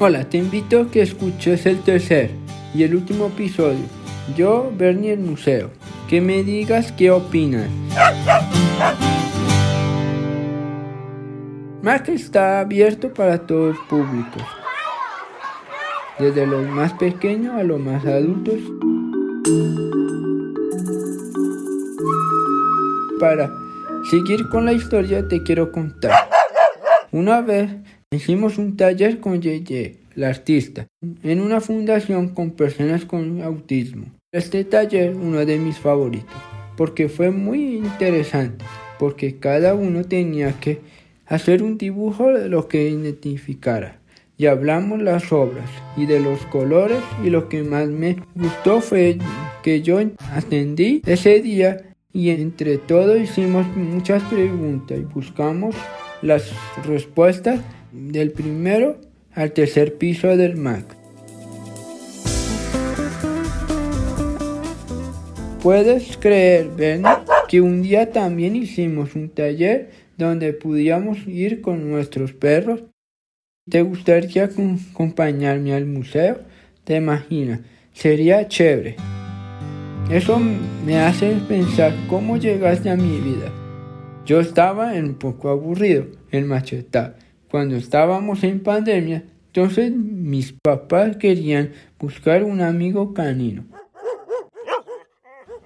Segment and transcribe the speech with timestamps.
[0.00, 2.32] Hola, te invito a que escuches el tercer
[2.74, 3.84] y el último episodio.
[4.36, 5.70] Yo, Bernie el Museo.
[6.08, 7.70] Que me digas qué opinas.
[11.80, 14.42] Mac está abierto para todos públicos.
[16.18, 18.58] Desde los más pequeños a los más adultos.
[23.20, 23.48] Para
[24.10, 26.28] seguir con la historia te quiero contar.
[27.12, 27.70] Una vez
[28.14, 30.86] Hicimos un taller con Yeye, la artista,
[31.24, 34.06] en una fundación con personas con autismo.
[34.30, 36.36] Este taller, uno de mis favoritos,
[36.76, 38.64] porque fue muy interesante,
[39.00, 40.78] porque cada uno tenía que
[41.26, 43.98] hacer un dibujo de lo que identificara.
[44.36, 49.18] Y hablamos las obras y de los colores y lo que más me gustó fue
[49.64, 49.98] que yo
[50.32, 51.78] atendí ese día
[52.12, 55.74] y entre todos hicimos muchas preguntas y buscamos
[56.24, 56.50] las
[56.86, 57.60] respuestas
[57.92, 58.98] del primero
[59.34, 60.84] al tercer piso del MAC.
[65.62, 67.02] Puedes creer, Ben,
[67.46, 72.84] que un día también hicimos un taller donde pudiéramos ir con nuestros perros.
[73.68, 76.38] ¿Te gustaría acompañarme al museo?
[76.84, 77.60] ¿Te imaginas?
[77.92, 78.96] Sería chévere.
[80.10, 83.63] Eso me hace pensar cómo llegaste a mi vida.
[84.24, 87.16] Yo estaba un poco aburrido en Machetá
[87.50, 93.66] cuando estábamos en pandemia, entonces mis papás querían buscar un amigo canino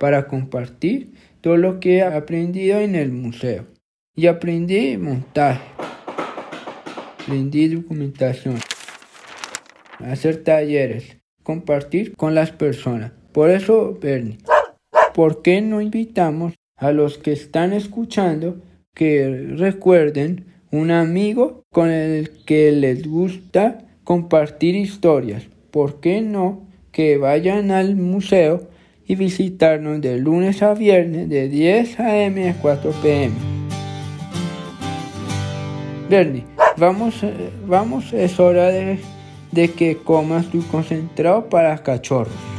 [0.00, 3.66] para compartir todo lo que he aprendido en el museo.
[4.16, 5.62] Y aprendí montaje,
[7.22, 8.58] aprendí documentación,
[10.00, 13.12] hacer talleres, compartir con las personas.
[13.32, 14.38] Por eso, Bernie,
[15.14, 18.62] ¿por qué no invitamos a los que están escuchando
[18.94, 25.48] que recuerden un amigo con el que les gusta compartir historias.
[25.70, 28.68] ¿Por qué no que vayan al museo
[29.06, 32.48] y visitarnos de lunes a viernes de 10 a.m.
[32.48, 33.34] a 4 p.m.?
[36.08, 36.44] Bernie,
[36.76, 37.22] vamos,
[37.66, 38.98] vamos, es hora de,
[39.52, 42.57] de que comas tu concentrado para cachorros.